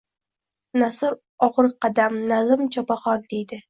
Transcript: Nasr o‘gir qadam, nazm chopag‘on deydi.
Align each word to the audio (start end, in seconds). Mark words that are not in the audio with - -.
Nasr 0.83 1.15
o‘gir 1.51 1.71
qadam, 1.87 2.21
nazm 2.35 2.69
chopag‘on 2.77 3.27
deydi. 3.33 3.59